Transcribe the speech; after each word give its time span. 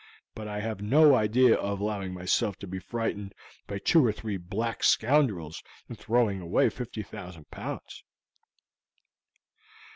But 0.33 0.47
I 0.47 0.61
have 0.61 0.81
no 0.81 1.13
idea 1.13 1.55
of 1.55 1.79
allowing 1.79 2.11
myself 2.11 2.57
to 2.57 2.67
be 2.67 2.79
frightened 2.79 3.35
by 3.67 3.77
two 3.77 4.03
or 4.03 4.11
three 4.11 4.35
black 4.35 4.83
scoundrels 4.83 5.61
into 5.87 6.01
throwing 6.01 6.41
away 6.41 6.69
50,000 6.71 7.51
pounds." 7.51 8.03